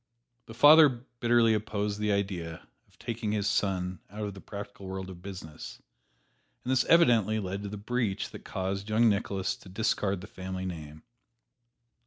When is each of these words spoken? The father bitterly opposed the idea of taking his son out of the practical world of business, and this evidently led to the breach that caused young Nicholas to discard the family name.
The 0.47 0.55
father 0.55 0.89
bitterly 1.19 1.53
opposed 1.53 1.99
the 1.99 2.11
idea 2.11 2.67
of 2.87 2.97
taking 2.97 3.33
his 3.33 3.45
son 3.47 3.99
out 4.09 4.23
of 4.25 4.33
the 4.33 4.41
practical 4.41 4.87
world 4.87 5.11
of 5.11 5.21
business, 5.21 5.79
and 6.65 6.71
this 6.71 6.85
evidently 6.85 7.39
led 7.39 7.61
to 7.61 7.69
the 7.69 7.77
breach 7.77 8.31
that 8.31 8.43
caused 8.43 8.89
young 8.89 9.07
Nicholas 9.09 9.55
to 9.57 9.69
discard 9.69 10.21
the 10.21 10.25
family 10.25 10.65
name. 10.65 11.03